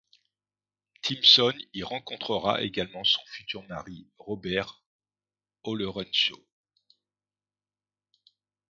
[1.03, 4.81] Timpson y rencontrera également son futur mari, Robert
[5.61, 6.39] Ollerenshaw.